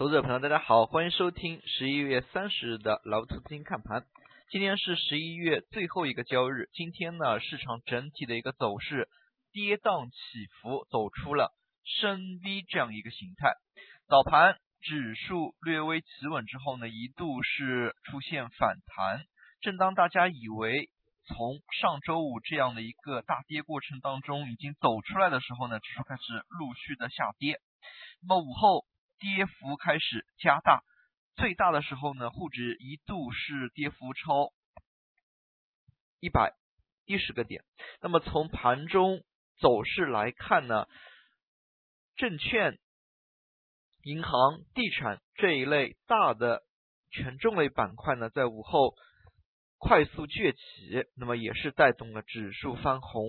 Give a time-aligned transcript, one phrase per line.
[0.00, 4.06] 投资者朋友，大家好，欢迎收听十一月三十日的老图资金看盘。
[4.48, 9.10] 今天是十一月最后一个交易日，今天呢，市场整体的一个走势
[9.52, 10.16] 跌宕起
[10.62, 11.52] 伏，走出了
[11.84, 13.52] 深 V 这样一个形态。
[14.08, 19.26] 早盘指数略微企稳之后呢，一度是出现反弹。
[19.60, 20.88] 正当大家以为
[21.26, 27.60] 从上周五这样的一个大跌过程当中已经走出来的时候呢，指数开始陆续的下跌。
[28.22, 28.86] 那么午后。
[29.20, 30.82] 跌幅开始加大，
[31.36, 34.52] 最大的时候呢，沪指一度是跌幅超
[36.20, 36.54] 一百
[37.04, 37.62] 一十个点。
[38.00, 39.22] 那么从盘中
[39.58, 40.88] 走势来看呢，
[42.16, 42.78] 证券、
[44.02, 46.62] 银行、地产这一类大的
[47.10, 48.94] 权重类板块呢，在午后
[49.76, 50.58] 快速崛起，
[51.14, 53.26] 那么也是带动了指数翻红。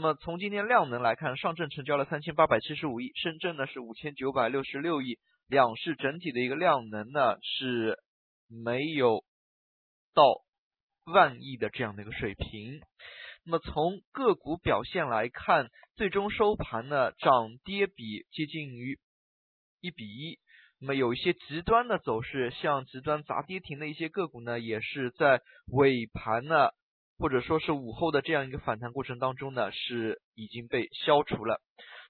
[0.00, 7.98] 那么从今天量能来看，上证成交了三千八百七十五亿，深圳呢是五千九百六十六亿，两市整体的一个量能呢是
[8.48, 9.24] 没有
[10.14, 10.22] 到
[11.04, 12.80] 万亿的这样的一个水平。
[13.44, 19.00] 那么从个股表现来看，最终收盘呢涨跌比接近于
[19.80, 20.38] 一比一。
[20.78, 26.70] 那么有一些极端的走势，像极端砸跌停的一些个股呢，也是在尾盘呢。
[27.18, 31.60] 或者说是午后的这样一个反弹过程当中呢，是已经被消除了。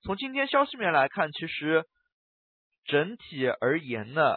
[0.03, 1.85] 从今天消息面来看，其实
[2.85, 4.37] 整体而言呢，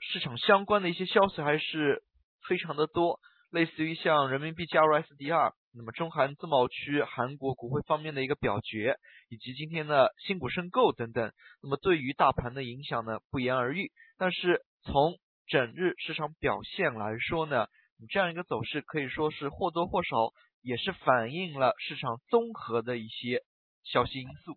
[0.00, 2.02] 市场相关的一些消息还是
[2.48, 8.96] 非常的多，类似于像人民币加入 SDR，那么中韩自贸区、韩国国会方面的一个表决，
[9.28, 13.90] 以及今天的新股申购等等，那么对于大盘的影响呢，不言而喻。
[14.18, 17.66] 但是从整日市场表现来说呢，
[18.08, 23.42] 这样一个走势可以说是或多或少也是反映了市场综合的一些
[23.84, 24.56] 消息因素。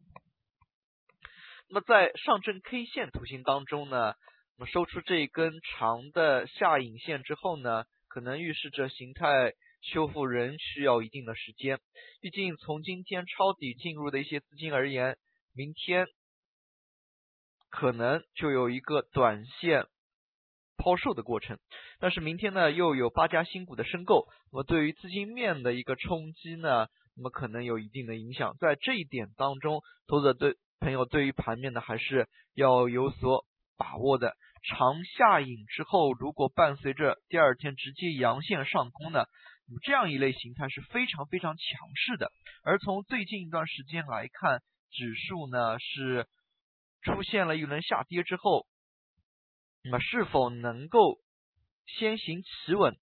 [1.68, 4.14] 那么在上证 K 线图形当中呢，
[4.58, 11.80] 那么收出这一根长的下影线之后呢，可能预示着形态修复仍需要一定的时间。
[12.22, 15.18] 毕竟从今天抄底进入的一些资金而言，
[15.54, 16.06] 明天
[17.70, 19.88] 可能就有一个短线。
[20.78, 21.58] 抛售的过程，
[22.00, 28.56] 但是明天呢又有八家新股的申购，那么对于资金面的一个冲击呢，那么可能有一定的影响。
[28.60, 33.46] 在这一点当中，投资者对朋友对于盘面呢还是要有所
[33.78, 34.36] 把握的。
[34.68, 39.26] 长下影之后，如果伴随着第二天直接阳线上攻呢，
[39.68, 42.32] 那么这样一类形态是非常非常强势的。
[42.64, 44.62] 而从最近一段时间来看，
[44.92, 46.28] 指数呢是
[47.02, 48.68] 出现了一轮下跌之后。
[49.86, 51.20] 那么是否能够
[51.86, 52.96] 先行企稳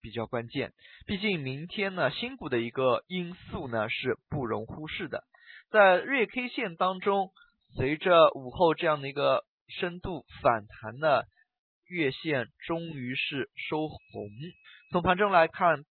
[0.00, 0.72] 比较关键，
[1.06, 5.24] 毕竟明天呢新股的一个因素呢是不容忽视的。
[5.70, 7.32] 在日 K 线当中，
[7.76, 11.24] 随着午后这样的一个深度反弹呢，
[11.86, 13.98] 月线终于是收红。
[14.92, 15.84] 从盘中来看，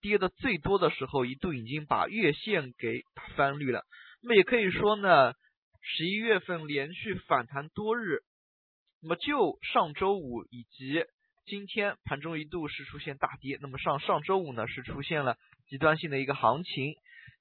[0.00, 3.82] 跌的最多的时候一度已经把月线给打翻绿了。
[4.22, 5.32] 那么也可以说呢，
[5.82, 8.20] 十一月份连续反弹多日。
[9.02, 11.04] 那么就上周五以及
[11.44, 15.36] 今天盘中一度是出现大跌，那么上上周五呢是出现了
[15.68, 16.94] 极端性的一个行情，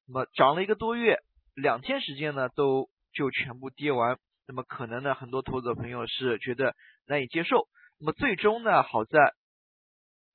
[0.07, 1.17] 那么涨了一个多月，
[1.55, 6.75] 两天时间呢都就全部跌完，那么可能呢很多投资者朋友是觉得
[7.07, 7.67] 难以接受，
[7.99, 9.33] 那么最终呢好在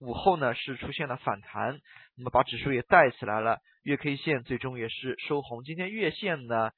[0.00, 1.78] 午后呢是出现了反弹，
[2.16, 6.70] 那么把指数也带起来了，月 K 线最终也是收红，今天月线呢，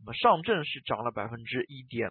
[0.00, 2.10] 那么上证是涨了百分之一点。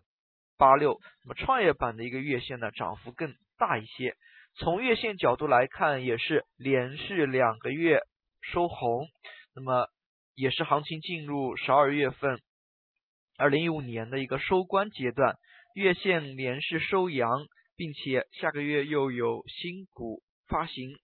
[0.58, 4.16] 八六，那么创业板的一个月线呢，涨幅更大一些。
[4.58, 8.00] 从月线角度来看，也是连续两个月
[8.42, 9.08] 收红，
[9.54, 9.90] 那么
[10.34, 12.40] 也是行情进入十二月份，
[13.38, 15.36] 二零一五年的一个收官阶段，
[15.74, 20.98] 月线连续收阳，并且下个月又有新股发行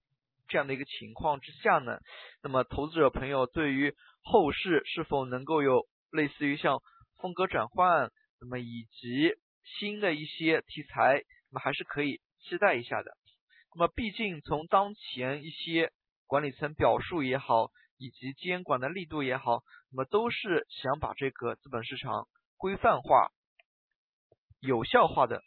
[0.48, 2.00] 这样的一个情况之下呢，
[2.42, 6.80] 那么投资者朋友对于后市是否能够有类似于像
[7.20, 8.12] 风格转换？
[8.42, 13.16] 那么以及新的一些题材，那么还是可以期待一下的。
[13.74, 15.94] 那么毕竟从当前一些
[16.26, 22.28] 管理层表述也好，以及监管的力度也好，那么都是想把这个资本市场
[22.58, 23.32] 规范化、
[24.60, 25.44] 有效化的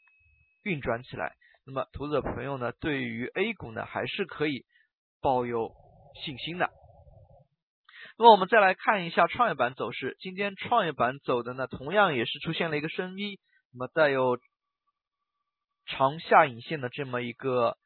[0.62, 1.34] 运转起来。
[1.66, 4.64] 那么投资者朋友呢，对于 A 股呢，还是可以
[5.20, 5.74] 抱有
[6.24, 6.70] 信心的。
[8.16, 13.40] 那么我们再来看一下创业板走势，今天创业板走的呢，同样也是出现了一个深 V，
[13.72, 14.38] 那么带有
[15.86, 17.76] 长下影线的这么一个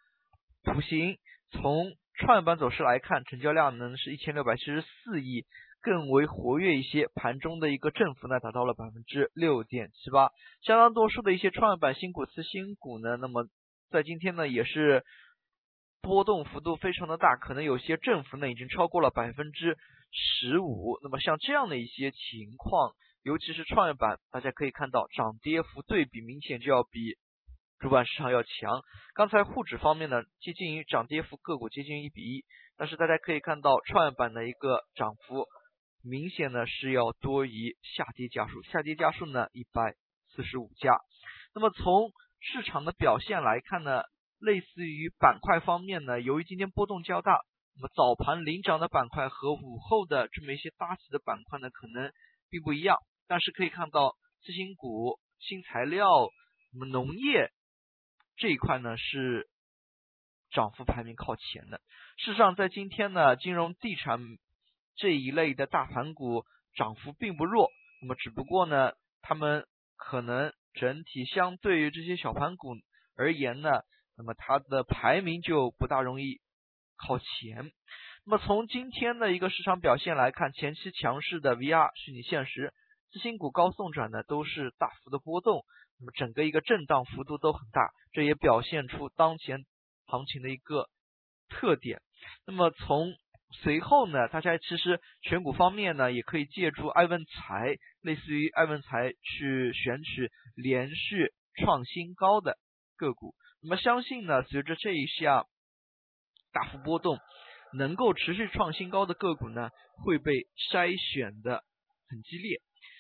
[0.65, 1.17] 图形。
[1.51, 5.47] 从创业板走势来看，成交量呢是一千六百七十四亿，
[5.81, 10.31] 更为活跃一些，盘中的一个振幅呢达到了百分之六点七八，
[10.61, 13.47] 相当多数的一些创业板新股、次新股呢，那么
[13.89, 15.05] 在今天呢也是
[16.03, 19.79] 波动幅度非常的大，可能有些振幅呢已经超过了百分之
[20.11, 27.17] 十五，那么像这样的一些情况，尤其是创业板，大家可以看到涨跌幅对比明显就要比。
[27.81, 28.83] 主板市场要强，
[29.15, 32.45] 刚才沪指方面呢，接近于涨跌幅个股接近一比一，
[32.77, 35.47] 但是大家可以看到创业板的一个涨幅
[36.03, 39.95] 明显呢是要多于下跌家数，下跌家数呢一百
[40.35, 40.99] 四十五家。
[41.55, 42.11] 那么从
[42.41, 44.03] 市场的表现来看呢，
[44.41, 47.39] 类似于板块方面呢，由于今天波动较大，
[47.79, 52.13] 那么早盘领涨的板块和午后的这么一些大起的板块呢，可能
[52.51, 52.99] 并不一样。
[53.29, 56.09] 但是可以看到次新股、新材料、
[56.73, 57.53] 那么农业。
[58.37, 59.49] 这一块呢是
[60.51, 61.81] 涨幅排名靠前的。
[62.17, 64.21] 事实上，在今天呢，金融地产
[64.97, 66.45] 这一类的大盘股
[66.75, 67.71] 涨幅并不弱。
[68.01, 68.93] 那么，只不过呢，
[69.23, 69.67] 他们
[69.97, 72.75] 可能整体相对于这些小盘股
[73.17, 73.83] 而言呢，
[74.17, 76.41] 那么它的排名就不大容易
[76.99, 77.71] 靠前。
[78.27, 82.75] 那么，从今天的一个市场表现来看，前期强势的 VR 虚拟现实、
[83.11, 85.65] 次新股高送转呢，都是大幅的波动。
[85.99, 89.65] 那么整个一个震荡幅度都很大，这也表现出当前
[90.07, 90.89] 行情的一个
[91.49, 92.03] 特点。
[92.47, 93.15] 那么从
[93.63, 102.59] 随后呢，大家其实选股方面呢，也可以借助爱问财，类似于爱问财去选取连续创新高的
[102.97, 103.35] 个股。
[103.63, 105.47] 那么相信呢，随着这一项
[106.59, 107.21] 大幅波动，
[107.73, 109.71] 能够持续创新高的个股呢，
[110.05, 111.63] 会被筛选的
[112.09, 112.59] 很激烈。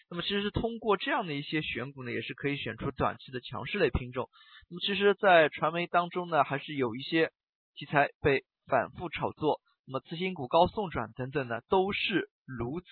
[0.08, 4.28] 那么其实通过这样的一些选股呢，也是可以选出短期的强势类品种。
[4.70, 7.32] 那么其实，在传媒当中呢，还是有一些
[7.74, 9.60] 题材被反复炒作。
[9.88, 12.86] 那么次新股高送转等等呢，都是如此。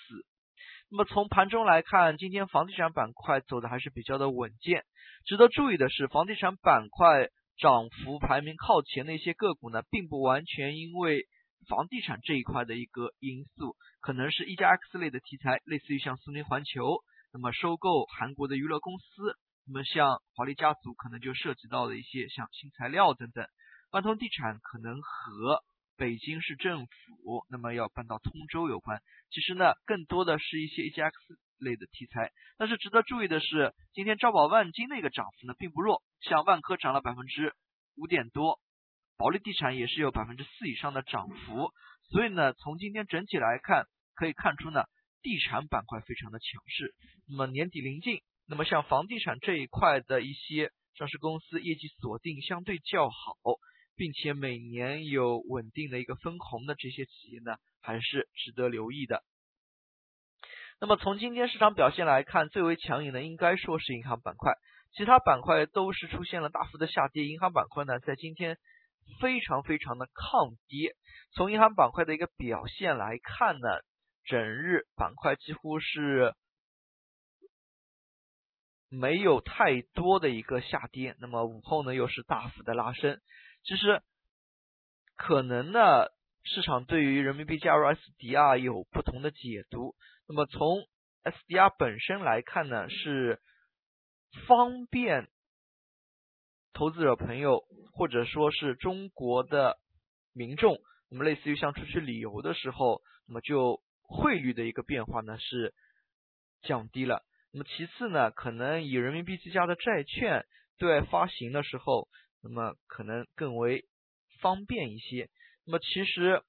[0.91, 4.83] 那么从盘中来看，今天房地产板块走的还是比较的稳健。
[5.27, 7.29] 值得注意的是，房地产板块
[7.59, 11.27] 涨幅排名靠前的一些个股呢，并不完全因为
[11.69, 13.77] 房地产这一块的一个因素。
[14.01, 19.05] 可能是一加 X 类的题材，类似于像苏宁环球，那么收购韩国的娱乐公司，
[19.67, 23.47] 那么像华丽家族，可能就涉及到了一些像新材料等等。
[23.91, 25.65] 万通地产可能和
[25.97, 29.01] 北京市政府，那么要搬到通州有关。
[29.31, 31.17] 其实呢，更多的是一些一加 X
[31.59, 32.31] 类的题材。
[32.59, 37.55] 但是值得注意的是，今天招宝万金的一个涨幅呢并不弱，像万科涨了百分之
[37.97, 38.61] 五点多，
[39.17, 41.71] 保利地产也是有百分之四以上的涨幅。
[42.11, 43.87] 所以呢，从今天整体来看。
[44.19, 44.83] 可以看出呢，
[45.21, 46.95] 地产板块非常的强势。
[47.29, 53.37] 那么年底临近，那么像房地产这一块的一些上市公司业绩锁定相对较好，
[53.95, 59.23] 并且每年有稳定的一个分红的这些企业呢，还是值得留意的。
[60.81, 64.55] 那么从今天市场表现来看，最为强硬的应该说是银行板块，
[64.93, 68.59] 其他板块都是出现了大幅的下跌，银行板块呢在今天
[69.21, 70.97] 非常非常的抗跌。
[71.33, 73.69] 从银行板块的一个表现来看呢。
[74.29, 76.35] 整日板块几乎是
[78.89, 83.21] 没有太多的一个下跌，那么午后呢又是大幅的拉升。
[83.63, 84.03] 其实
[85.15, 86.09] 可能呢
[86.43, 89.95] 市场对于人民币加入 SDR 有不同的解读。
[90.29, 90.87] 那么从
[91.25, 93.41] SDR 本身来看呢，是
[94.47, 95.29] 方便
[96.73, 99.79] 投资者朋友或者说是中国的
[100.33, 100.79] 民众，
[101.11, 103.83] 那么类似于像出去旅游的时候，那么就。
[104.09, 105.75] 汇率的一个变化呢是
[106.63, 110.47] 降低了，那么其次呢，可能以人民币计价的债券
[110.79, 112.07] 对外发行的时候，
[112.41, 113.85] 那么可能更为
[114.41, 115.29] 方便一些。
[115.65, 116.45] 那么其实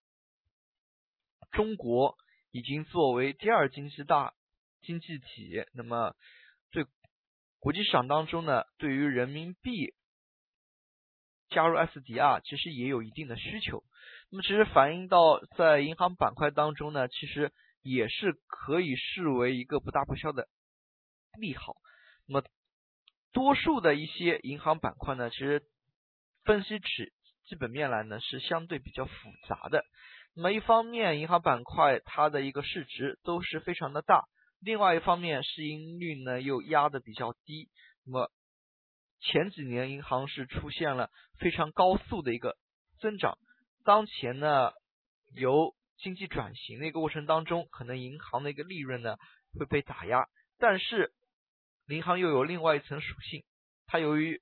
[1.52, 2.16] 中国
[2.58, 4.34] 已经作为第二经济大
[4.82, 6.16] 经济体，那么
[6.72, 6.88] 对
[7.60, 9.94] 国际市场当中呢，对于人民币
[11.50, 13.84] 加入 SDR 其实也有一定的需求。
[14.32, 20.48] 那么其实反映到在银行板块当中呢，其实也是可以视为一个不大不小的
[21.40, 21.76] 利好。
[22.26, 22.44] 那么
[23.34, 25.62] 多数的一些银行板块呢，其实
[26.44, 26.88] 分析起
[27.46, 29.12] 基本面来呢是相对比较复
[29.48, 29.86] 杂的。
[30.40, 34.28] 那么一方面，银行板块它的一个市值都是非常的大；
[34.62, 37.70] 另外一方面，市盈率呢又压的比较低。
[38.06, 38.32] 那么
[39.20, 42.56] 前几年银行是出现了非常高速的一个
[43.00, 43.40] 增长。
[43.84, 44.74] 当前呢，
[45.34, 49.16] 由经济转型的一个过程当中，可能银行的一个利润呢
[49.58, 50.28] 会被打压，
[50.60, 51.14] 但是
[51.88, 53.44] 银行又有另外一层属性，
[53.88, 54.40] 它由于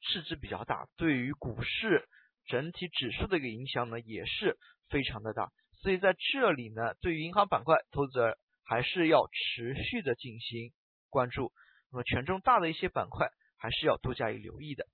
[0.00, 2.08] 市值比较大，对于股市
[2.46, 4.56] 整体指数的一个影响呢也是
[4.92, 5.48] 非常的大，
[5.80, 10.70] 所以在这里呢，对于银行板块，投资者还是要持续的进行
[11.08, 11.50] 关注。
[11.90, 14.84] 那么权重大的一些板块，还是要多加以留意的。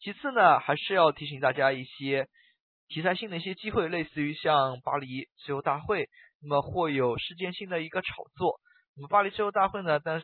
[0.00, 2.26] 其次呢，还是要提醒大家一些
[2.88, 6.08] 题材性的一些机会，类似于像巴黎气候大会，
[6.40, 8.60] 那么或有事件性的一个炒作。
[8.96, 10.22] 那么巴黎气候大会呢，但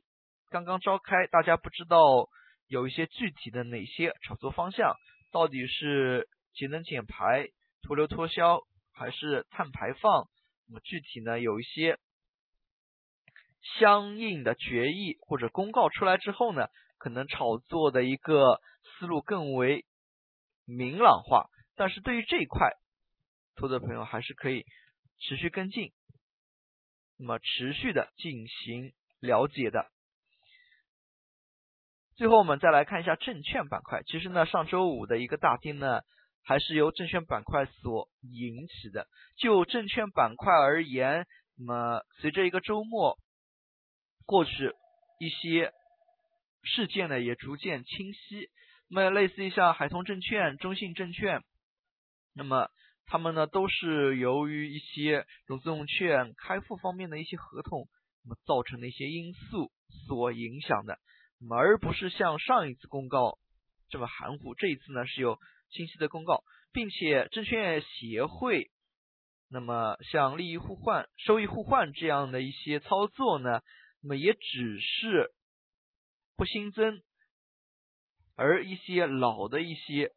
[0.51, 2.29] 刚刚召开，大家不知道
[2.69, 4.95] 有一些具体的哪些炒作方向，
[5.31, 7.49] 到底是节能减排、
[7.83, 8.61] 脱硫脱硝，
[9.01, 10.29] 还是碳排放？
[10.69, 11.99] 那么具体呢，有一些
[13.79, 16.67] 相应的决议或者公告出来之后呢，
[16.99, 19.87] 可能炒作的一个思路更为
[20.67, 21.47] 明朗化。
[21.77, 22.75] 但是对于这一块，
[23.57, 24.67] 投资朋友还是可以
[25.19, 25.93] 持续跟进。
[27.17, 29.91] 那么持续的进行了解的。
[32.17, 34.03] 最后我们再来看一下证券板块。
[34.03, 36.03] 其实呢，上周五的一个大跌呢，
[36.45, 39.07] 还是由证券板块所引起的。
[39.37, 43.19] 就证券板块而言，那么随着一个周末
[44.27, 44.73] 过去，
[45.19, 45.73] 一些
[46.63, 48.49] 事件呢也逐渐清晰。
[48.89, 51.43] 那么类似于像海通证券、中信证券，
[52.35, 52.69] 那么。
[53.13, 57.89] 他们呢都是由于一些融资融券开户方面的一些合同，
[58.23, 59.73] 那么造成的一些因素
[60.07, 61.01] 所影响的，
[61.41, 63.41] 那么而不是像上一次公告
[63.89, 64.55] 这么含糊。
[64.55, 68.71] 这一次呢是有清晰的公告，并且证券协会，
[69.49, 73.63] 那么像利益互换、收益互换这样的一些操作呢，
[74.03, 75.33] 那么也只是
[76.37, 77.03] 不新增，
[78.37, 80.13] 而一些老的一些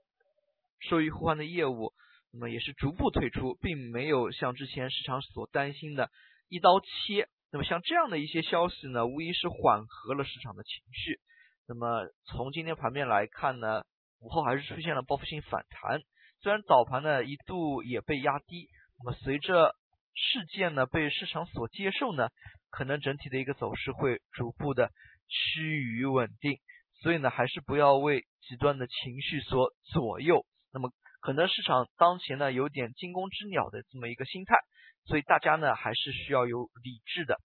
[0.79, 1.93] 收益互换的业务。
[2.35, 6.09] 那么也是逐步退出，并没有像之前市场所担心的
[6.49, 7.29] 一刀切。
[7.51, 11.19] 那么像这样的一些消息呢，无疑是缓和了市场的情绪。
[11.67, 13.83] 那么从今天盘面来看呢，
[14.23, 15.99] 午后还是出现了报复性反弹。
[16.41, 19.75] 虽然早盘呢一度也被压低，那么随着
[20.15, 22.29] 事件呢被市场所接受呢，
[22.71, 24.89] 可能整体的一个走势会逐步的
[25.27, 26.57] 趋于稳定。
[27.01, 30.45] 所以呢，还是不要为极端的情绪所左右。
[30.71, 30.89] 那么。
[31.25, 34.57] 可能市场当前呢有点惊弓之鸟的这么一个心态，
[35.05, 37.37] 所以大家呢还是需要有理智的。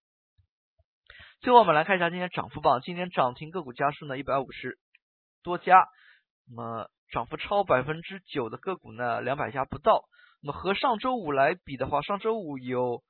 [1.39, 4.77] 最后我们来看一下今天涨幅榜，今天涨停个股家数呢一百五十
[5.43, 5.87] 多家，
[6.49, 10.03] 那么涨幅超百分之九的个股呢两百家不到。
[10.41, 13.03] 那么和上周五来比的话，上周五有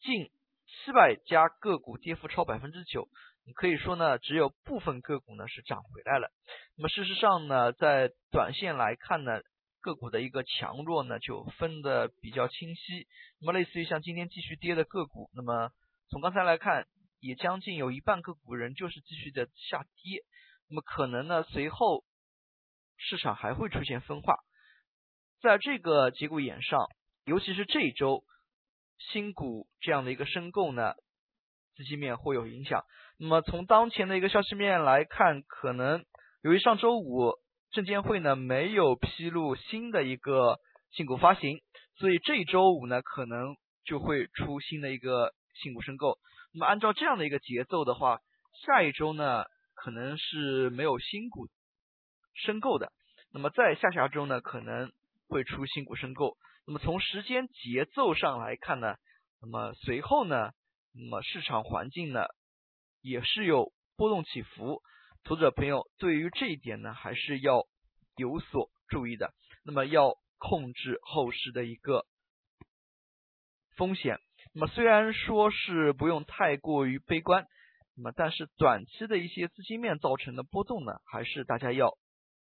[0.00, 0.30] 近
[0.66, 3.08] 七百家个股跌幅超百分之九，
[3.54, 6.30] 可以说呢只有部分个股呢是涨回来了。
[6.76, 9.40] 那么事实上呢，在短线来看呢。
[9.84, 13.08] 个股的一个强弱呢，就分的比较清晰。
[13.40, 15.72] 那么，类似于像今天继续跌的个股，那么
[16.08, 16.86] 从刚才来看，
[17.18, 20.22] 也将近有一半个股仍旧是继续的下跌。
[20.68, 22.04] 那么，可能呢，随后
[22.96, 24.36] 市场还会出现分化。
[25.40, 26.86] 在这个节骨眼上，
[27.24, 28.24] 尤其是这一周
[28.98, 30.94] 新股这样的一个申购呢，
[31.76, 32.84] 资金面会有影响。
[33.18, 36.04] 那么，从当前的一个消息面来看，可能
[36.42, 37.40] 由于上周五。
[37.74, 40.58] 证监会呢没有披露新的一个
[40.90, 41.62] 新股发行，
[41.96, 43.56] 所以这周五呢可能
[43.86, 46.18] 就会出新的一个新股申购。
[46.52, 48.18] 那么按照这样的一个节奏的话，
[48.66, 51.48] 下一周呢可能是没有新股
[52.34, 52.92] 申购的。
[53.32, 54.92] 那么在下下周呢可能
[55.28, 56.36] 会出新股申购。
[56.66, 58.96] 那么从时间节奏上来看呢，
[59.40, 60.50] 那么随后呢，
[60.94, 62.26] 那么市场环境呢
[63.00, 64.82] 也是有波动起伏。
[65.24, 67.66] 投资者朋友，对于这一点呢，还是要
[68.16, 69.32] 有所注意的。
[69.64, 72.06] 那么要控制后市的一个
[73.76, 74.18] 风险。
[74.52, 77.46] 那么虽然说是不用太过于悲观，
[77.96, 81.96] 那么但是短期的一些资金面造成的波动呢，还是大家要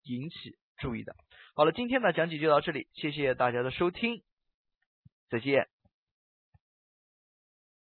[0.05, 1.15] 引起注意的。
[1.55, 4.23] 好了，今天的讲解就到这里，谢谢大家的收听，
[5.29, 5.69] 再见。